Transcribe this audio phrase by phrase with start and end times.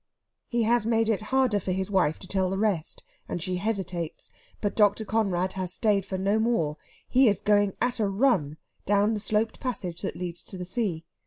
[0.47, 4.31] He has made it harder for his wife to tell the rest, and she hesitates.
[4.59, 5.05] But Dr.
[5.05, 6.77] Conrad has stayed for no more.
[7.07, 11.05] He is going at a run down the sloped passage that leads to the sea.